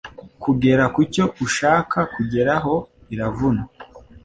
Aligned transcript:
kugera 0.43 0.83
ku 0.93 1.01
cyo 1.13 1.25
ushaka 1.45 1.99
kugeraho 2.13 2.73
biravuna 3.07 3.63